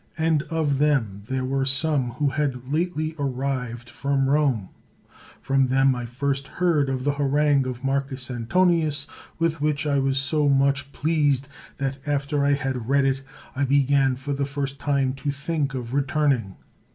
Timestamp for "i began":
13.55-14.15